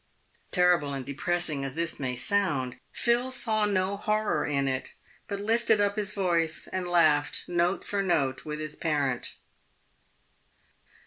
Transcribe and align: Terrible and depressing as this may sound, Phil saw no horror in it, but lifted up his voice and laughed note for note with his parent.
Terrible 0.49 0.95
and 0.95 1.05
depressing 1.05 1.63
as 1.63 1.75
this 1.75 1.99
may 1.99 2.15
sound, 2.15 2.77
Phil 2.91 3.29
saw 3.29 3.67
no 3.67 3.97
horror 3.97 4.47
in 4.47 4.67
it, 4.67 4.93
but 5.27 5.39
lifted 5.39 5.79
up 5.79 5.95
his 5.95 6.11
voice 6.13 6.65
and 6.67 6.87
laughed 6.87 7.43
note 7.47 7.85
for 7.85 8.01
note 8.01 8.43
with 8.43 8.59
his 8.59 8.75
parent. 8.75 9.35